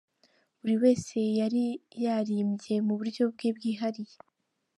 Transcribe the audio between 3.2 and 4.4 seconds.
bwe bwihariye.